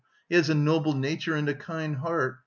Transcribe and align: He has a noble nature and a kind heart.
He 0.29 0.35
has 0.35 0.49
a 0.49 0.55
noble 0.55 0.95
nature 0.95 1.35
and 1.35 1.47
a 1.47 1.53
kind 1.53 1.97
heart. 1.97 2.39